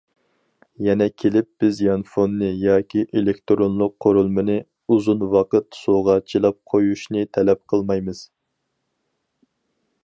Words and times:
يەنە 0.85 1.07
كېلىپ 1.23 1.47
بىز 1.63 1.81
يانفوننى 1.87 2.49
ياكى 2.61 3.03
ئېلېكتىرونلۇق 3.19 3.93
قۇرۇلمىنى 4.07 4.57
ئۇزۇن 4.95 5.23
ۋاقىت 5.35 5.81
سۇغا 5.83 6.17
چىلاپ 6.33 6.59
قۇيۇشنى 6.73 7.25
تەلەپ 7.39 7.65
قىلمايمىز. 7.75 8.25